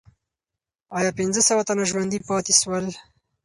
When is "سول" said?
2.61-2.85